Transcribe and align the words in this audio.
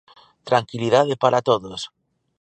Tranquilidade 0.49 1.13
para 1.23 1.39
todos. 1.49 1.81